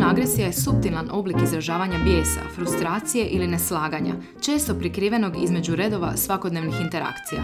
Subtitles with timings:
[0.00, 6.80] Pasivna agresija je suptilan oblik izražavanja bijesa, frustracije ili neslaganja, često prikrivenog između redova svakodnevnih
[6.80, 7.42] interakcija.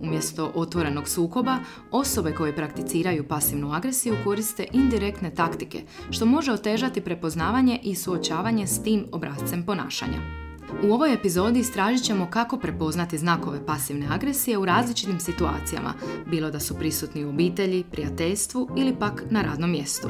[0.00, 1.58] Umjesto otvorenog sukoba,
[1.90, 8.82] osobe koje prakticiraju pasivnu agresiju koriste indirektne taktike, što može otežati prepoznavanje i suočavanje s
[8.82, 10.47] tim obrazcem ponašanja.
[10.82, 15.94] U ovoj epizodi istražit ćemo kako prepoznati znakove pasivne agresije u različitim situacijama,
[16.26, 20.08] bilo da su prisutni u obitelji, prijateljstvu ili pak na radnom mjestu.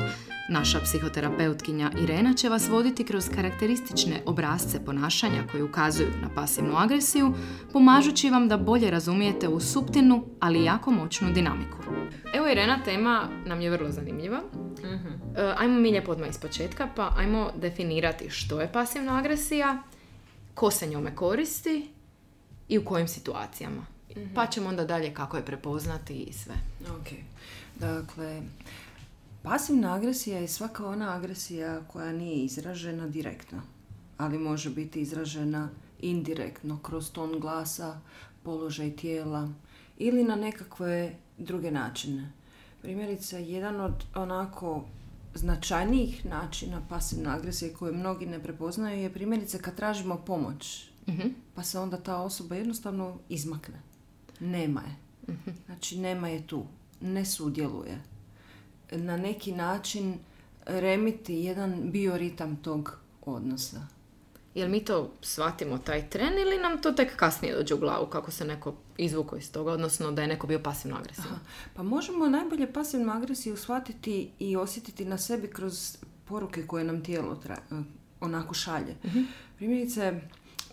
[0.50, 7.34] Naša psihoterapeutkinja Irena će vas voditi kroz karakteristične obrazce ponašanja koji ukazuju na pasivnu agresiju,
[7.72, 11.78] pomažući vam da bolje razumijete u suptilnu, ali jako moćnu dinamiku.
[12.34, 14.40] Evo Irena, tema nam je vrlo zanimljiva.
[14.62, 15.18] uh
[15.58, 19.82] Ajmo mi lijepo odmah iz početka, pa ajmo definirati što je pasivna agresija,
[20.58, 21.88] ko se njome koristi
[22.68, 23.86] i u kojim situacijama.
[24.16, 26.54] mm Pa ćemo onda dalje kako je prepoznati i sve.
[27.00, 27.08] Ok.
[27.76, 28.42] Dakle,
[29.42, 33.62] pasivna agresija je svaka ona agresija koja nije izražena direktno,
[34.16, 35.68] ali može biti izražena
[36.00, 38.00] indirektno, kroz ton glasa,
[38.42, 39.48] položaj tijela
[39.98, 42.32] ili na nekakve druge načine.
[42.82, 44.84] Primjerice, jedan od onako
[45.34, 50.90] značajnijih načina pasivne agresije koje mnogi ne prepoznaju je primjerice kad tražimo pomoć.
[51.08, 51.28] Mhm.
[51.54, 53.82] Pa se onda ta osoba jednostavno izmakne.
[54.40, 54.96] Nema je.
[55.34, 55.50] Mhm.
[55.66, 56.64] Znači nema je tu.
[57.00, 58.02] Ne sudjeluje.
[58.92, 60.18] Na neki način
[60.66, 63.86] remiti jedan bioritam tog odnosa.
[64.54, 68.30] Jel mi to shvatimo taj tren ili nam to tek kasnije dođe u glavu kako
[68.30, 71.38] se neko izvuko iz toga, odnosno da je neko bio pasivno agresivan?
[71.74, 77.36] Pa možemo najbolje pasivnu agresiju shvatiti i osjetiti na sebi kroz poruke koje nam tijelo
[77.36, 77.56] tra,
[78.20, 78.96] onako šalje.
[79.04, 79.12] uh
[79.56, 80.20] Primjerice,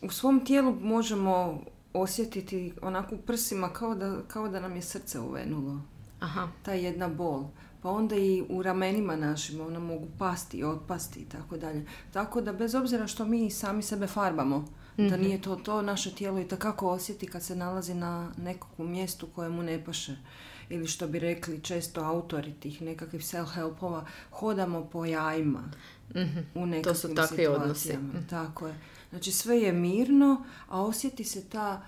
[0.01, 5.19] u svom tijelu možemo osjetiti onako u prsima kao da, kao da nam je srce
[5.19, 5.81] uvenulo.
[6.19, 6.47] Aha.
[6.63, 7.43] Ta jedna bol
[7.85, 11.85] pa onda i u ramenima našim ona mogu pasti, otpasti i tako dalje.
[12.13, 14.67] Tako da bez obzira što mi sami sebe farbamo,
[14.97, 15.21] da mhm.
[15.21, 19.63] nije to to, naše tijelo i takako osjeti kad se nalazi na nekakvom mjestu kojemu
[19.63, 20.15] ne paše.
[20.69, 25.63] Ili što bi rekli često autori tih nekakvih self-helpova, hodamo po jajima
[26.15, 26.19] mm
[26.55, 27.97] u nekakvim to su takvi odnosi.
[27.97, 28.17] Mhm.
[28.29, 28.75] Tako je.
[29.09, 31.81] Znači sve je mirno, a osjeti se ta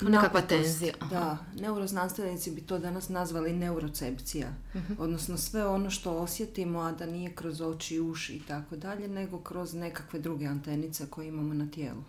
[0.00, 0.94] Nekakva tenzija.
[1.10, 4.48] Da, neuroznanstvenici bi to danas nazvali neurocepcija.
[4.74, 9.08] uh Odnosno sve ono što osjetimo, a da nije kroz oči, uši i tako dalje,
[9.08, 12.02] nego kroz nekakve druge antenice koje imamo na tijelu.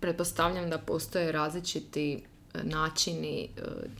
[0.00, 2.18] Pretpostavljam da postoje različiti e,
[2.62, 3.48] načini e,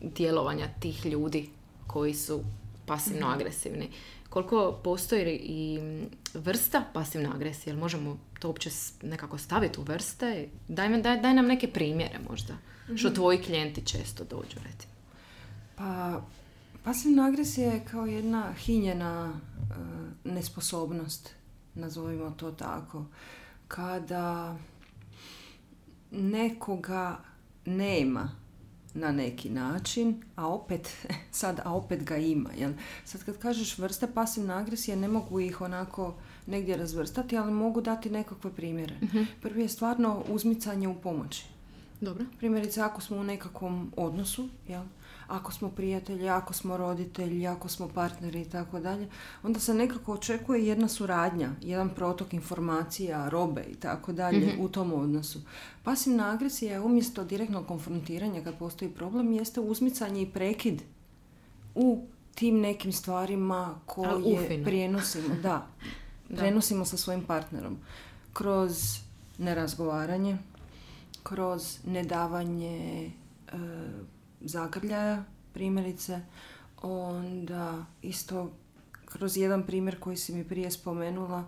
[0.01, 1.49] djelovanja tih ljudi
[1.87, 2.41] koji su
[2.87, 3.35] pasivno mhm.
[3.35, 3.89] agresivni.
[4.31, 5.81] Koliko postoji i
[6.35, 7.71] vrsta pasivne agresije?
[7.71, 8.71] Jel možemo to uopće
[9.03, 10.49] nekako staviti u vrste?
[10.69, 12.55] Daj, daj, daj nam neke primjere možda.
[12.97, 13.15] Što mhm.
[13.15, 14.93] tvoji klijenti često dođu, recimo.
[15.77, 16.21] Pa,
[16.85, 19.75] pasivna agresija je kao jedna hinjena e,
[20.25, 21.31] nesposobnost,
[21.75, 23.05] nazovimo to tako.
[23.69, 24.57] Kada
[26.11, 27.19] nekoga
[27.65, 28.31] nema
[28.95, 31.07] na neki način, a opet,
[31.41, 32.51] sad, a opet ga ima.
[32.59, 32.73] Jel?
[33.05, 36.15] Sad kad kažeš vrste pasivne agresije, ne mogu ih onako
[36.47, 38.95] negdje razvrstati, ali mogu dati nekakve primjere.
[39.03, 41.45] uh Prvi je stvarno uzmicanje u pomoći.
[42.01, 42.25] Dobro.
[42.39, 44.83] Primjerice, ako smo u nekakvom odnosu, jel?
[45.31, 49.09] Ako smo prijatelji, ako smo roditelji, ako smo partneri i tako dalje,
[49.43, 54.61] onda se nekako očekuje jedna suradnja, jedan protok informacija, robe i tako dalje mhm.
[54.61, 55.41] u tom odnosu.
[55.83, 60.83] Pasivna agresija je umjesto direktnog konfrontiranja kad postoji problem, jeste uzmicanje i prekid
[61.75, 62.05] u
[62.35, 65.67] tim nekim stvarima koje prijenosimo, da,
[66.29, 67.79] prenosimo sa svojim partnerom.
[68.33, 68.99] Kroz
[69.39, 70.39] nerazgovaranje,
[71.23, 73.57] kroz nedavanje e,
[74.41, 76.21] zagrljaja, primjerice,
[76.83, 78.51] onda isto
[79.05, 81.45] kroz jedan primjer koji si mi prije spomenula,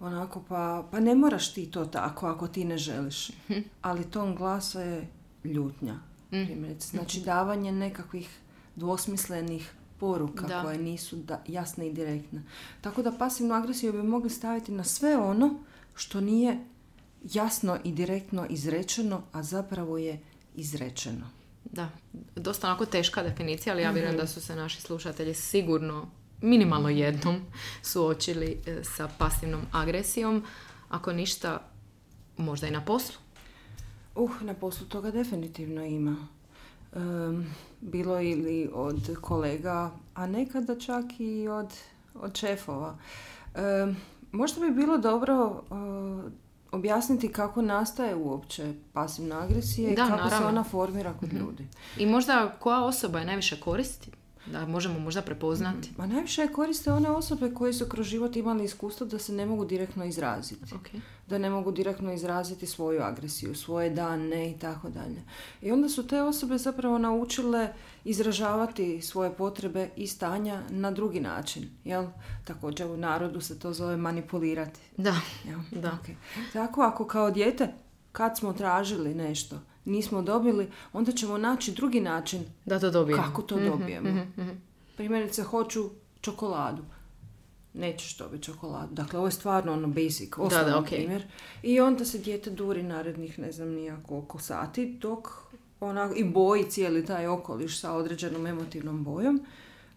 [0.00, 3.28] onako pa, pa ne moraš ti to tako ako ti ne želiš.
[3.28, 3.60] Mhm.
[3.82, 5.08] Ali ton glasa je
[5.44, 5.94] ljutnja,
[6.32, 6.44] mhm.
[6.44, 6.88] primjerice.
[6.88, 7.26] Znači mhm.
[7.26, 8.38] davanje nekakvih
[8.76, 12.42] dvosmislenih poruka koje nisu da, jasne i direktne.
[12.80, 15.54] Tako da pasivnu agresiju bi mogli staviti na sve ono
[15.94, 16.64] što nije
[17.32, 20.20] jasno i direktno izrečeno, a zapravo je
[20.54, 21.26] izrečeno.
[21.64, 21.88] Da,
[22.36, 24.20] dosta onako teška definicija, ali ja vjerujem mhm.
[24.20, 26.06] da su se naši slušatelji sigurno
[26.40, 27.40] minimalno jednom
[27.82, 30.44] suočili e, sa pasivnom agresijom,
[30.88, 31.62] ako ništa
[32.36, 33.16] možda i na poslu.
[34.14, 36.16] Uh, na poslu toga definitivno ima.
[37.80, 41.68] bilo ili od kolega, a nekada čak i od,
[42.14, 42.98] od šefova.
[44.32, 45.62] možda bi bilo dobro
[46.74, 51.38] objasniti kako nastaje uopće pasivna agresija i kako se ona formira kod mhm.
[51.38, 51.66] ljudi.
[51.98, 54.10] I možda koja osoba je najviše koristi
[54.46, 55.90] da možemo možda prepoznati.
[55.96, 59.64] Ma najviše koriste one osobe koje su kroz život imali iskustvo da se ne mogu
[59.64, 60.74] direktno izraziti.
[60.74, 60.88] Ok.
[61.28, 65.22] Da ne mogu direktno izraziti svoju agresiju, svoje dane i tako dalje.
[65.62, 67.72] I onda su te osobe zapravo naučile
[68.04, 71.68] izražavati svoje potrebe i stanja na drugi način.
[71.84, 72.06] Jel?
[72.44, 74.80] Također u narodu se to zove manipulirati.
[74.96, 75.14] Da,
[75.44, 75.58] Jel?
[75.82, 75.88] Da.
[75.88, 76.16] Ok.
[76.52, 77.74] Tako ako kao dijete
[78.12, 83.22] kad smo tražili nešto, nismo dobili, onda ćemo naći drugi način da to dobijemo.
[83.22, 84.26] kako to dobijemo.
[84.96, 85.90] Primjerice, hoću
[86.20, 86.82] čokoladu.
[87.74, 88.94] Nećeš dobiti čokoladu.
[88.94, 90.86] Dakle, ovo je stvarno ono basic, osnovan da, ok.
[90.86, 91.22] primjer.
[91.62, 95.28] I onda se dijete duri narednih, ne znam nija koliko sati, dok
[95.80, 99.46] onako, i boji cijeli taj okoliš sa određenom emotivnom bojom,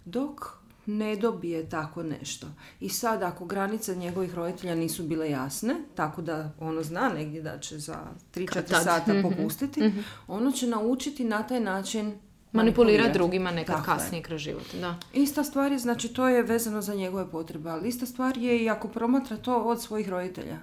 [0.06, 0.58] dok
[0.88, 2.48] ne dobije tako nešto.
[2.80, 7.60] I sad, ako granice njegovih roditelja nisu bile jasne, tako da ono zna negdje da
[7.60, 7.98] će za
[8.36, 8.84] 3-4 Kad tad.
[8.84, 9.92] sata popustiti,
[10.28, 12.14] ono će naučiti na taj način
[12.52, 13.98] Manipulirati drugima nekad Tako je.
[13.98, 14.76] kasnije kroz život.
[14.82, 14.96] Da.
[15.14, 18.70] Ista stvar je, znači to je vezano za njegove potrebe, ali ista stvar je i
[18.70, 20.58] ako promatra to od svojih roditelja.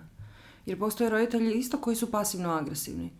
[0.66, 3.10] Jer postoje roditelji isto koji su pasivno agresivni.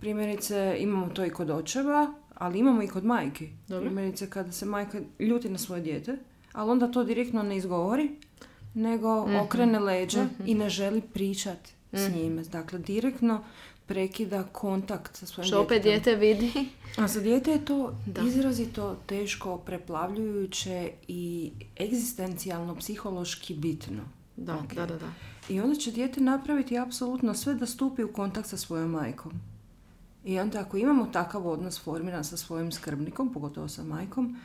[0.00, 3.48] Primjerice, imamo to i kod očeva, ali imamo i kod majki.
[3.68, 3.84] Dobro.
[3.86, 6.16] Primjerice, kada se majka ljuti na svoje dijete,
[6.54, 8.10] ali onda to direktno ne izgovori,
[8.74, 12.42] nego okrene leđa i ne želi pričati s njime.
[12.42, 13.44] Dakle, direktno
[13.86, 16.52] prekida kontakt sa svojim Što opet dijete vidi.
[16.98, 18.22] A za dijete je to Da.
[18.22, 24.02] izrazito teško, preplavljujuće i egzistencijalno, psihološki bitno.
[24.36, 24.74] Da, Ok.
[24.74, 25.12] da, da, da.
[25.48, 29.32] I onda će dijete napraviti apsolutno sve da stupi u kontakt sa svojom majkom.
[30.24, 34.36] I onda ako imamo takav odnos formiran sa svojim skrbnikom, pogotovo sa majkom,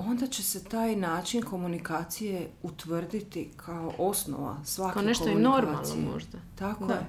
[0.00, 5.62] onda će se taj način komunikacije utvrditi kao osnova svake Kao nešto i komunikacije.
[5.62, 6.38] normalno možda.
[6.54, 6.94] Tako Da.
[6.94, 7.06] je.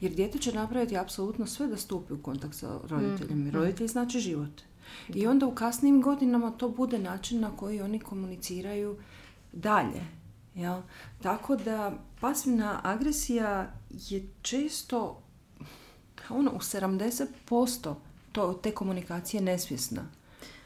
[0.00, 3.38] Jer dijete će napraviti apsolutno sve da stupi u kontakt sa roditeljem.
[3.38, 4.60] Mm, Jer roditelj znači život.
[5.08, 8.96] I onda u kasnijim godinama to bude način na koji oni komuniciraju
[9.52, 10.00] dalje.
[10.54, 10.80] Jel?
[11.22, 15.22] Tako da pasivna agresija je često
[16.30, 17.94] ono, u 70%
[18.32, 20.02] to, te komunikacije nesvjesna.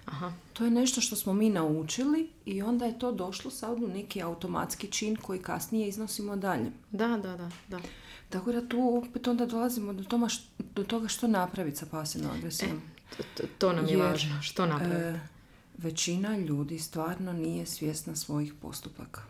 [0.04, 0.32] Aha.
[0.52, 4.22] To je nešto što smo mi naučili i onda je to došlo sad u neki
[4.22, 6.70] automatski čin koji kasnije iznosimo dalje.
[6.90, 7.80] Da, da, da, da.
[8.28, 10.42] Tako da tu opet onda dolazimo do, toma š-
[10.74, 12.80] do toga što napraviti sa pasivnom agresijom.
[13.16, 14.42] To, to, to nam je Jer, važno.
[14.42, 15.00] Što napraviti?
[15.18, 15.20] E,
[15.78, 19.22] većina ljudi stvarno nije svjesna svojih postupaka.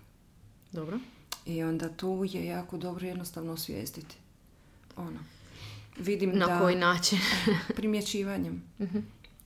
[0.73, 0.99] Dobro.
[1.47, 4.17] I onda tu je jako dobro jednostavno osvijestiti.
[4.97, 5.19] Ono.
[5.99, 6.59] Vidim Na da...
[6.61, 7.19] koji način?
[7.77, 8.63] primjećivanjem.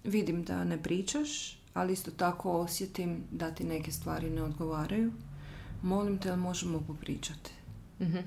[0.06, 1.28] Vidim da ne pričaš,
[1.74, 5.12] ali isto tako osjetim da ti neke stvari ne odgovaraju.
[5.82, 7.50] Molim te, možemo popričati?
[8.00, 8.18] Mhm.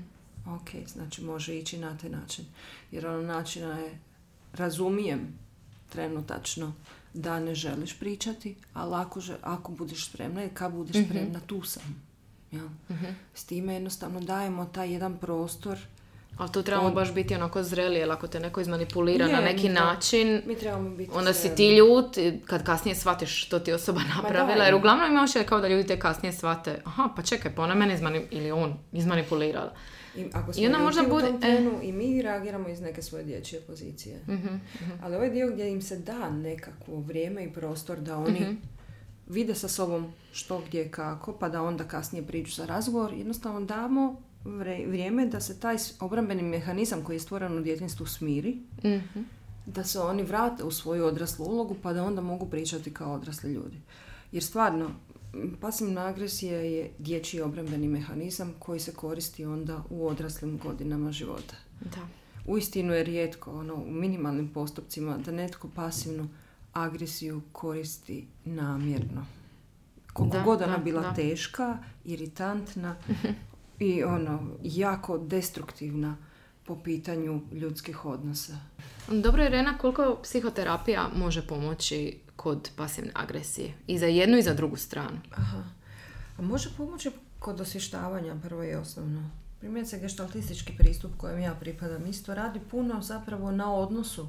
[0.46, 2.44] Ok, znači može ići na taj način.
[2.92, 3.98] Jer ono načina je,
[4.54, 5.20] razumijem
[5.88, 6.72] trenutačno
[7.14, 11.62] da ne želiš pričati, ali ako, že- ako budeš spremna i kad budeš spremna, tu
[11.62, 12.02] sam.
[12.52, 12.68] Jel?
[13.34, 15.78] S time jednostavno dajemo taj jedan prostor
[16.40, 19.38] Ali tu trebamo On- baš biti onako zreli, jer ako te neko izmanipulira Je, na
[19.38, 21.56] mi neki to- način, mi trebamo biti onda si spremni.
[21.56, 24.64] ti ljut, kad kasnije shvatiš što ti je osoba napravila, da.
[24.64, 27.74] jer uglavnom ima osjećaj kao da ljudi te kasnije shvate, aha, pa čekaj, pa ona
[27.74, 29.72] mene izmani, ili on izmanipulirala.
[30.16, 31.40] I, ako smo I onda možda u bude- e.
[31.40, 34.20] trenu i mi reagiramo iz neke svoje dječje pozicije.
[34.28, 34.54] Mhm,
[35.02, 38.54] Ali ovaj dio gdje im se da nekakvo vrijeme i prostor da oni Mhm.
[39.28, 44.22] vide sa sobom što, gdje, kako, pa da onda kasnije priđu za razgovor, jednostavno damo
[44.44, 49.20] vrijeme da se taj obrambeni mehanizam koji je stvoren u djetinstvu smiri, Mhm.
[49.66, 53.52] da se oni vrate u svoju odraslu ulogu pa da onda mogu pričati kao odrasli
[53.52, 53.76] ljudi.
[54.32, 54.90] Jer stvarno,
[55.60, 61.54] pasivna agresija je dječji obrambeni mehanizam koji se koristi onda u odraslim godinama života.
[61.80, 62.00] Da.
[62.46, 66.28] Uistinu je rijetko, ono, u minimalnim postupcima, da netko pasivnu
[66.72, 69.26] agresiju koristi namjerno.
[70.12, 71.14] Koliko Da, god ona da, bila da.
[71.14, 72.96] teška, iritantna
[73.80, 76.16] i ono, jako destruktivna
[76.64, 78.56] po pitanju ljudskih odnosa.
[79.08, 83.74] Dobro, Irena, koliko psihoterapija može pomoći kod pasivne agresije?
[83.86, 85.18] I za jednu i za drugu stranu.
[85.30, 85.62] Aha.
[86.38, 89.30] A može pomoći kod osvještavanja, prvo i osnovno.
[89.60, 94.28] Primjerice, gestaltistički pristup kojem ja pripadam isto radi puno zapravo na odnosu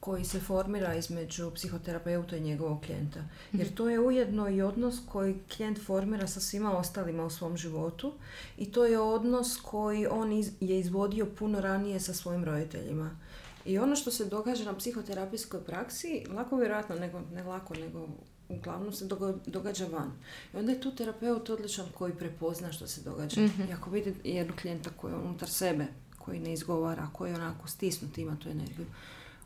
[0.00, 3.20] koji se formira između psihoterapeuta i njegovog klijenta.
[3.52, 8.12] Jer to je ujedno i odnos koji klijent formira sa svima ostalima u svom životu
[8.58, 13.16] i to je odnos koji on iz- je izvodio puno ranije sa svojim roditeljima.
[13.64, 18.08] I ono što se događa na psihoterapijskoj praksi, lako vjerojatno, nego, ne lako, nego
[18.48, 19.04] uglavnom se
[19.46, 20.12] događa van.
[20.54, 23.40] I onda je tu terapeut odličan koji prepozna što se događa.
[23.40, 25.86] I ako vidi jednog klijenta koji je unutar sebe,
[26.18, 28.86] koji ne izgovara, koji je onako stisnut, ima tu energiju,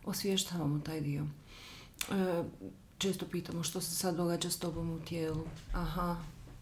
[0.06, 1.26] osvještavamo taj dio.
[2.10, 2.44] E,
[2.98, 5.44] često pitamo što se sad događa s tobom u tijelu.
[5.72, 6.16] Aha,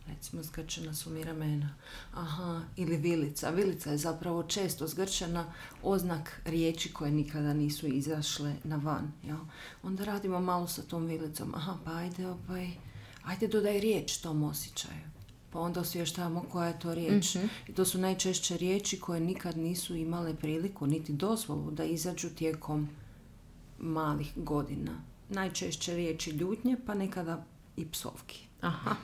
[0.07, 1.75] recimo zgrčena su mi ramena.
[2.15, 3.51] Aha, ili vilica.
[3.51, 9.13] Vilica je zapravo često zgrčena oznak riječi koje nikada nisu izašle na van.
[9.25, 9.39] Jel?
[9.83, 11.55] Onda radimo malo sa tom vilicom.
[11.55, 12.71] Aha, pa ajde, ovaj,
[13.25, 15.13] ajde dodaj riječ tom osjećaju.
[15.51, 17.35] Pa onda osvještavamo koja je to riječ.
[17.35, 17.47] Mhm.
[17.69, 22.89] I to su najčešće riječi koje nikad nisu imale priliku niti dozvolu da izađu tijekom
[23.83, 24.93] malih godina.
[25.29, 27.45] Najčešće riječi ljutnje, pa nekada
[27.77, 28.47] i psovki.
[28.61, 28.95] Aha.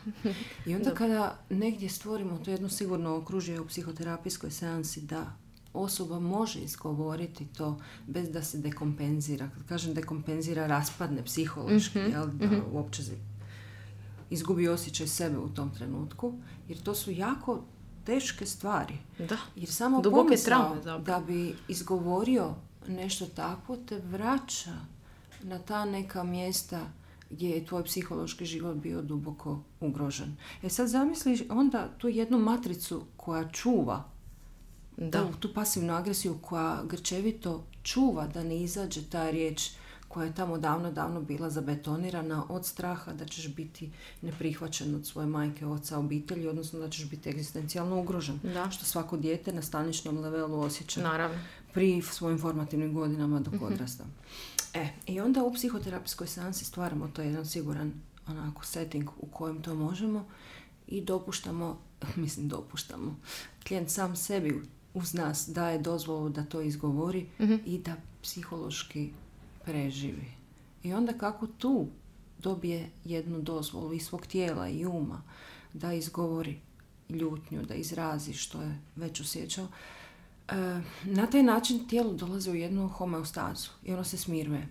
[0.66, 5.32] I onda kada negdje stvorimo to jedno sigurno okružje u psihoterapijskoj seansi da
[5.72, 9.50] osoba može izgovoriti to bez da se dekompenzira.
[9.54, 13.18] Kad kažem dekompenzira, raspadne psihološki, jel, da uopće se
[14.30, 16.34] izgubi osjećaj sebe u tom trenutku,
[16.68, 17.64] jer to su jako
[18.04, 18.94] teške stvari.
[19.18, 19.36] Da.
[19.56, 22.54] Jer samo Duboke pomisao traume da bi izgovorio
[22.88, 24.74] nešto takvo te vraća
[25.42, 26.80] na ta neka mjesta
[27.30, 30.36] gdje je tvoj psihološki život bio duboko ugrožen.
[30.62, 34.04] E sad zamisliš onda tu jednu matricu koja čuva
[34.96, 35.26] Da.
[35.26, 39.70] tu, tu pasivnu agresiju koja grčevito čuva da ne izađe ta riječ
[40.08, 43.90] koja je tamo davno, davno bila zabetonirana od straha da ćeš biti
[44.22, 48.40] neprihvaćen od svoje majke, oca, obitelji, odnosno da ćeš biti egzistencijalno ugrožen.
[48.42, 48.70] Da.
[48.70, 51.38] Što svako dijete na staničnom levelu osjeća Naravno.
[51.78, 54.04] Pri svojim formativnim godinama dok odrasta.
[54.74, 57.92] E, i onda u psihoterapijskoj seansi stvaramo to jedan siguran
[58.26, 60.26] onako setting u kojem to možemo
[60.88, 61.78] i dopuštamo,
[62.16, 63.16] mislim dopuštamo,
[63.68, 64.62] klijent sam sebi
[64.94, 67.26] uz nas daje dozvolu da to izgovori
[67.66, 69.10] i da psihološki
[69.64, 70.26] preživi.
[70.82, 71.86] I onda kako tu
[72.38, 75.22] dobije jednu dozvolu i svog tijela i uma
[75.72, 76.60] da izgovori
[77.08, 79.68] ljutnju, da izrazi što je već osjećao,
[81.04, 84.68] na taj način tijelo dolazi u jednu homeostazu i ono se smiruje.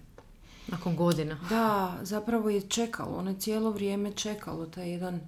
[0.68, 1.40] Nakon godina.
[1.50, 5.20] Da, zapravo je čekalo, ono je cijelo vrijeme čekalo taj jedan e,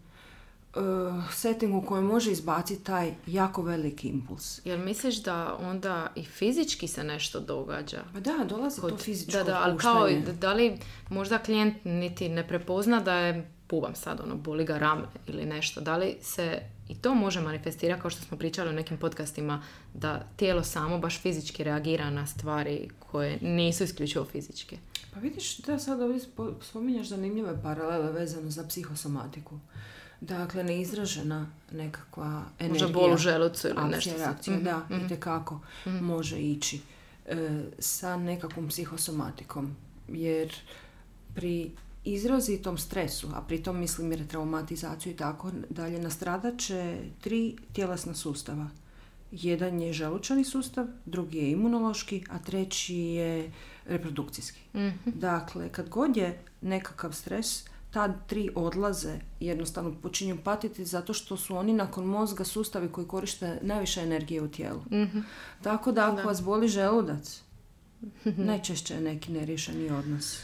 [1.33, 4.59] setting u kojem može izbaciti taj jako veliki impuls.
[4.65, 8.03] Jel misliš da onda i fizički se nešto događa?
[8.13, 10.09] Pa da, dolazi to Kod- fizičko Da, da, ali kao,
[10.41, 10.79] da li
[11.09, 15.81] možda klijent niti ne prepozna da je puvam sad, ono, boli ga rame ili nešto.
[15.81, 16.59] Da li se
[16.89, 21.21] i to može manifestirati, kao što smo pričali u nekim podcastima, da tijelo samo baš
[21.21, 24.77] fizički reagira na stvari koje nisu isključivo fizičke.
[25.13, 29.59] Pa vidiš, da sad ovdje spo- spominješ zanimljive paralele vezano za psihosomatiku.
[30.21, 32.83] Dakle, neizražena nekakva energija.
[32.85, 34.17] Možda bol u želucu ili akcija, nešto.
[34.17, 36.81] reakcija, Mhm, da, itekako može ići
[37.25, 37.49] e,
[37.79, 39.75] sa nekakvom psihosomatikom.
[40.07, 40.53] Jer
[41.35, 41.71] pri
[42.03, 48.67] izrazitom stresu, a pritom mislim jer traumatizaciju i tako dalje, nastradat će tri tjelesna sustava.
[49.31, 53.51] Jedan je želučani sustav, drugi je imunološki, a treći je
[53.85, 54.59] reprodukcijski.
[55.05, 61.55] Dakle, kad god je nekakav stres, ta tri odlaze jednostavno počinju patiti zato što su
[61.55, 64.81] oni nakon mozga sustavi koji koriste najviše energije u tijelu.
[65.61, 67.41] Tako da ako vas boli želudac,
[68.23, 70.41] najčešće je neki neriješeni odnos.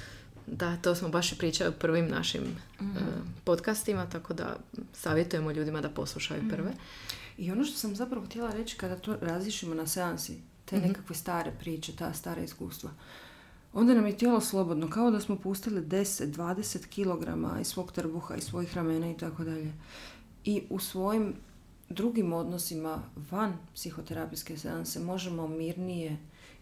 [0.48, 2.42] Da, to smo baš i pričali u prvim našim
[2.82, 2.98] Mhm.
[2.98, 3.02] e,
[3.44, 4.58] podcastima, tako da
[4.94, 6.50] savjetujemo ljudima da poslušaju Mhm.
[6.50, 6.72] prve.
[7.38, 11.52] I ono što sam zapravo htjela reći kada to razlišimo na seansi, te nekakve stare
[11.60, 12.90] priče, ta stara iskustva,
[13.74, 18.44] onda nam je tijelo slobodno, kao da smo pustili 10-20 kilograma iz svog trbuha, iz
[18.44, 19.74] svojih ramena i tako dalje.
[20.46, 21.34] I u svojim
[21.90, 26.18] drugim odnosima van psihoterapijske seanse možemo mirnije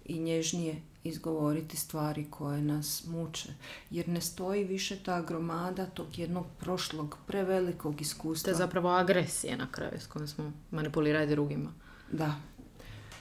[0.06, 3.50] i nježnije izgovoriti stvari koje nas muče.
[3.90, 8.52] Jer ne stoji više ta gromada tog jednog prošlog prevelikog To iskustva.
[8.52, 11.74] je zapravo agresija na kraju s kojom smo manipulirali drugima.
[12.12, 12.36] Da.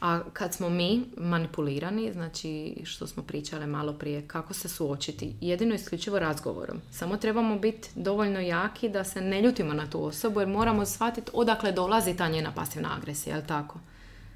[0.00, 5.34] A kad smo mi manipulirani, znači što smo pričale malo prije, kako se suočiti?
[5.40, 6.80] Jedino isključivo razgovorom.
[6.90, 11.30] Samo trebamo biti dovoljno jaki da se ne ljutimo na tu osobu jer moramo shvatiti
[11.34, 13.78] odakle dolazi ta njena pasivna agresija, jel tako?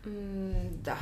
[0.06, 0.96] Mm, da,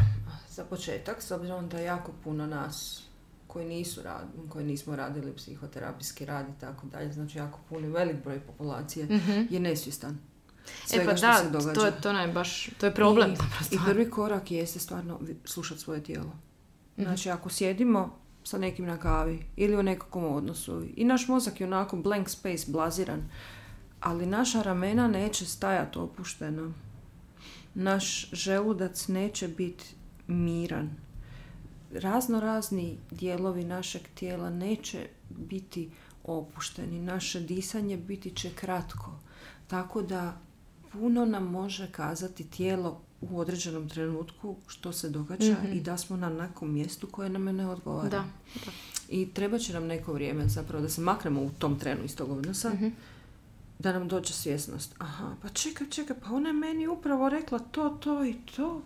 [0.54, 3.02] za početak, s obzirom da jako puno nas
[3.46, 8.16] koji nisu rad, koji nismo radili psihoterapijski rad i tako dalje, znači jako puno, velik
[8.24, 9.08] broj populacije
[9.50, 10.18] je nesvjestan
[10.86, 11.72] svega e pa što da, se događa.
[11.72, 13.30] to je, to je baš, to je problem.
[13.30, 16.32] I, I prvi korak jeste stvarno slušati svoje tijelo.
[16.96, 21.66] Znači, ako sjedimo sa nekim na kavi ili u nekakvom odnosu i naš mozak je
[21.66, 23.22] onako blank space, blaziran,
[24.00, 26.72] ali naša ramena neće stajati opuštena.
[27.74, 29.94] Naš želudac neće biti
[30.26, 30.90] miran.
[31.92, 35.90] Razno razni dijelovi našeg tijela neće biti
[36.24, 37.02] opušteni.
[37.02, 39.18] Naše disanje biti će kratko.
[39.66, 40.36] Tako da
[40.92, 46.28] puno nam može kazati tijelo u određenom trenutku što se događa i da smo na
[46.28, 48.08] nekom mjestu koje nam ne odgovara.
[48.08, 48.24] Da,
[48.64, 48.70] da.
[49.08, 52.30] I treba će nam neko vrijeme zapravo da se maknemo u tom trenu iz tog
[52.30, 52.70] odnosa.
[53.78, 54.94] Da nam dođe svjesnost.
[54.98, 58.82] Aha, pa čekaj, čekaj, pa ona je meni upravo rekla to, to i to.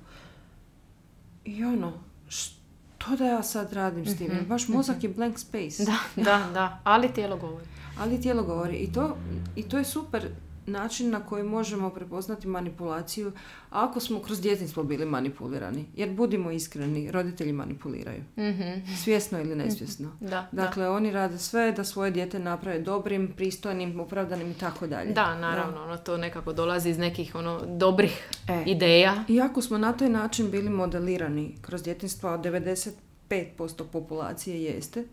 [1.44, 1.92] I ono,
[2.28, 4.30] što da ja sad radim s tim?
[4.48, 5.84] Baš mozak je blank space.
[5.84, 7.66] Da, da, da, ali tijelo govori.
[7.98, 8.76] Ali tijelo govori.
[8.76, 9.16] I to,
[9.56, 10.28] I to je super
[10.68, 13.32] način na koji možemo prepoznati manipulaciju
[13.70, 15.84] ako smo kroz djetinstvo bili manipulirani.
[15.96, 18.22] Jer budimo iskreni, roditelji manipuliraju.
[18.36, 20.12] mm Svjesno ili nesvjesno.
[20.20, 25.12] Da, dakle, oni rade sve da svoje dijete naprave dobrim, pristojnim, opravdanim i tako dalje.
[25.12, 29.24] Da, naravno, ono to nekako dolazi iz nekih ono dobrih e, ideja.
[29.28, 35.04] I ako smo na taj način bili modelirani kroz djetinstvo, od 95% populacije jeste,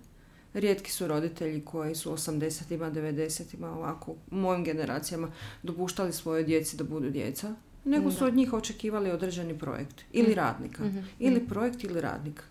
[0.55, 5.31] rijetki su roditelji koji su 80-ima, 90-ima, ovako, u mojim generacijama
[5.63, 10.35] dopuštali svoje djeci da budu djeca, nego su od njih očekivali određeni projekt ili mhm.
[10.35, 10.83] radnika.
[10.83, 10.99] Mhm.
[11.19, 12.43] Ili projekt ili radnik.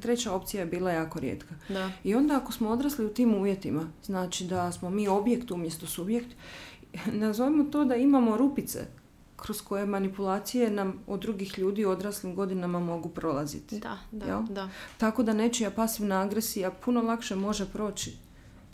[0.00, 1.54] Treća opcija je bila jako rijetka.
[1.68, 1.90] Da.
[2.04, 6.28] I onda ako smo odrasli u tim uvjetima, znači da smo mi objekt umjesto subjekt,
[7.22, 8.86] nazovimo to da imamo rupice
[9.40, 13.78] kroz koje manipulacije nam od drugih ljudi u odraslim godinama mogu prolaziti.
[13.78, 14.68] Da, da, da.
[14.98, 18.16] Tako da nečija pasivna agresija puno lakše može proći.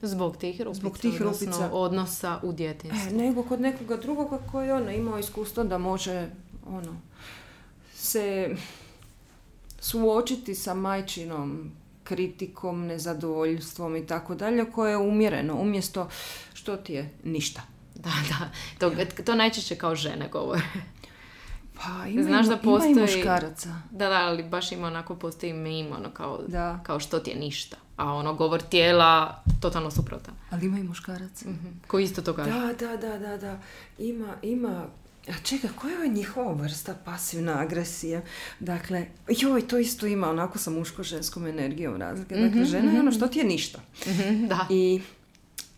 [0.02, 1.70] Zbog tih rupica, Zbog tih rupica.
[1.73, 3.08] odnosa u djetinstvu.
[3.11, 6.30] E, nego kod nekoga drugoga koji je ono, imao iskustvo da može
[6.68, 6.96] ono,
[7.94, 8.56] se
[9.80, 11.70] suočiti sa majčinom
[12.04, 16.08] kritikom, nezadovoljstvom i tako dalje, koje je umjereno, umjesto
[16.54, 17.75] što ti je ništa.
[18.07, 18.51] Da, da.
[18.79, 20.63] To, to najčešće kao žene govore.
[21.75, 23.69] Pa ima, Znaš da postoji, ima i muškaraca.
[23.91, 26.81] Da, da, ali baš ima onako, postoji meme, ono kao, da.
[26.83, 27.77] kao što ti je ništa.
[27.97, 30.35] A ono, govor tijela, totalno suprotan.
[30.51, 31.49] Ali ima i muškaraca.
[31.49, 31.81] Mm-hmm.
[31.87, 32.51] Koji isto to kaže.
[32.51, 33.59] Da, da, da, da, da.
[33.99, 34.87] Ima, ima,
[35.29, 38.23] a čekaj, koja je njihova vrsta pasivna agresija?
[38.61, 42.35] Dakle, joj, to isto ima onako sa muško-ženskom energijom razlike.
[42.35, 43.79] Dakle, mm-hmm, žena je ono što ti je ništa.
[44.07, 44.67] Mm-hmm, da.
[44.71, 45.01] I,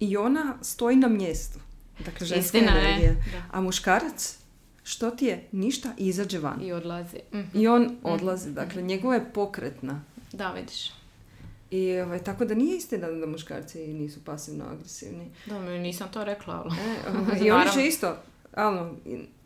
[0.00, 1.58] I ona stoji na mjestu.
[2.04, 3.16] Dakle, ženska energija.
[3.50, 4.38] A muškarac,
[4.82, 5.48] što ti je?
[5.52, 6.62] Ništa i izađe van.
[6.62, 7.18] I odlazi.
[7.54, 7.94] I on mhm.
[8.02, 8.50] odlazi.
[8.52, 10.04] Dakle, njegova je pokretna.
[10.32, 10.92] Da, vidiš.
[11.70, 15.30] I ovaj, tako da nije istina da muškarci nisu pasivno agresivni.
[15.46, 16.54] Da, nisam to rekla.
[16.54, 16.74] Ali...
[16.74, 18.16] E, ovaj, I oni će isto
[18.54, 18.90] ali,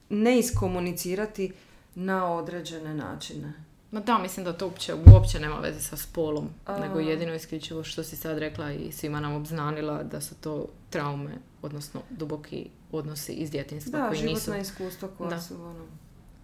[0.09, 1.53] ne iskomunicirati
[1.95, 3.53] na određene načine.
[3.93, 6.49] Ma da, mislim da to uopće, uopće nema veze sa spolom,
[6.81, 11.31] nego jedino isključivo što si sad rekla i svima nam obznanila da su to traume,
[11.63, 14.51] odnosno duboki odnosi iz djetinstva da, koji nisu...
[14.51, 15.41] Da, iskustva koja da.
[15.41, 15.85] su ono,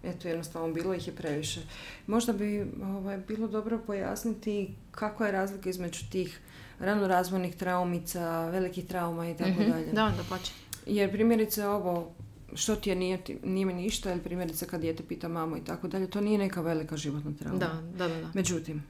[0.03, 1.61] eto jednostavno bilo ih je previše.
[2.07, 6.39] Možda bi ovaj, bilo dobro pojasniti kakva je razlika između tih
[6.79, 9.85] ranorazvojnih traumica, velikih trauma i tako mhm, dalje.
[9.85, 10.51] Da, da pače.
[10.85, 12.11] Jer primjerice ovo
[12.53, 15.87] što ti je nije, nije mi ništa, ili primjerice kad dijete pita mamu i tako
[15.87, 17.59] dalje, to nije neka velika životna trauma.
[17.59, 18.31] Da, da, da, da.
[18.33, 18.83] Međutim,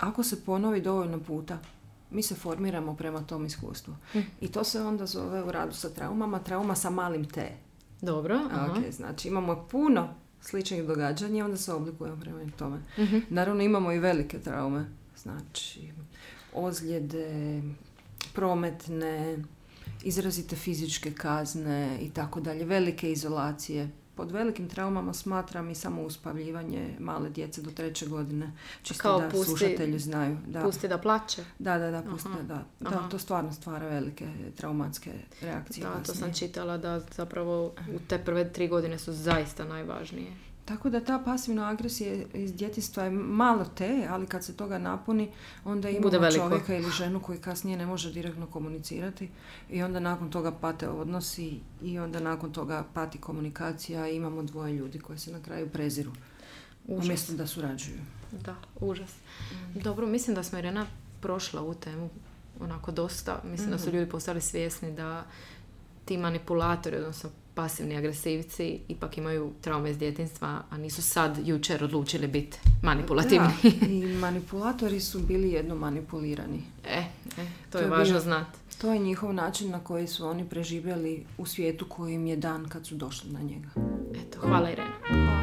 [0.00, 1.58] ako se ponovi dovoljno puta,
[2.10, 3.94] mi se formiramo prema tom iskustvu.
[4.12, 4.18] Hm.
[4.40, 7.52] I to se onda zove u radu sa traumama, trauma sa malim T.
[8.00, 8.40] Dobro.
[8.50, 8.72] Aha.
[8.72, 12.76] Ok, znači imamo puno sličnih događanja i onda se oblikujemo prema tome.
[12.98, 14.84] uh Naravno imamo i velike traume,
[15.16, 15.92] znači
[16.54, 17.62] ozljede,
[18.34, 19.38] prometne,
[20.02, 23.90] izrazite fizičke kazne i tako dalje, velike izolacije.
[24.14, 28.52] Pod velikim traumama smatram i samo uspavljivanje male djece do treće godine.
[28.82, 30.36] Čisto Kao da pusti, slušatelji znaju.
[30.46, 30.62] Da.
[30.62, 31.44] Pusti da plaće?
[31.58, 32.64] Da, da, da, pusti da.
[32.80, 35.86] Da, to stvarno stvara velike traumatske reakcije.
[35.86, 40.49] Da, to sam čitala da zapravo u te prve tri godine su zaista najvažnije.
[40.64, 45.30] Tako da ta pasivna agresija iz djetinstva je malo te, ali kad se toga napuni,
[45.64, 49.28] onda imamo čovjeka ili ženu koji kasnije ne može direktno komunicirati
[49.70, 54.74] i onda nakon toga pate odnosi i onda nakon toga pati komunikacija i imamo dvoje
[54.74, 56.10] ljudi koji se na kraju preziru.
[56.86, 57.04] Užas.
[57.04, 57.98] Umjesto da surađuju.
[58.44, 59.10] Da, užas.
[59.52, 59.80] Mm.
[59.80, 60.86] Dobro, mislim da smo Irena
[61.20, 62.10] prošla u temu
[62.60, 63.42] onako dosta.
[63.44, 63.96] Mislim da su mhm.
[63.96, 65.26] ljudi postali svjesni da
[66.04, 72.26] ti manipulatori, odnosno pasivni agresivci ipak imaju traume iz djetinstva, a nisu sad jučer odlučili
[72.26, 73.48] biti manipulativni.
[73.62, 76.62] Da, i manipulatori su bili jedno manipulirani.
[76.84, 76.98] E,
[77.38, 78.58] e to, je, važno znati.
[78.80, 82.68] To je njihov način na koji su oni preživjeli u svijetu koji im je dan
[82.68, 83.68] kad su došli na njega.
[84.26, 85.39] Eto, hvala Irena.